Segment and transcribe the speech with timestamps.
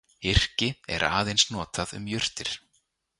[0.29, 2.51] Yrki er aðeins notað um jurtir.